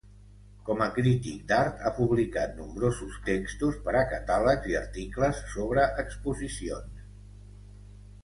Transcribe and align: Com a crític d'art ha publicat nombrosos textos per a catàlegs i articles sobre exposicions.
Com 0.67 0.79
a 0.83 0.85
crític 0.93 1.41
d'art 1.49 1.81
ha 1.85 1.89
publicat 1.97 2.55
nombrosos 2.61 3.19
textos 3.27 3.77
per 3.89 3.93
a 3.99 4.01
catàlegs 4.13 4.69
i 4.71 4.77
articles 4.81 5.41
sobre 5.53 5.83
exposicions. 6.05 7.05